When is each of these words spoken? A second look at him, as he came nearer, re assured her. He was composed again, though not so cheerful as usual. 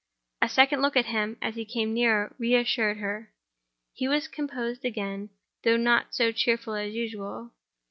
A 0.41 0.49
second 0.49 0.81
look 0.81 0.97
at 0.97 1.05
him, 1.05 1.37
as 1.43 1.53
he 1.53 1.63
came 1.63 1.93
nearer, 1.93 2.33
re 2.39 2.55
assured 2.55 2.97
her. 2.97 3.31
He 3.93 4.07
was 4.07 4.27
composed 4.27 4.83
again, 4.83 5.29
though 5.63 5.77
not 5.77 6.15
so 6.15 6.31
cheerful 6.31 6.73
as 6.73 6.91
usual. 6.95 7.51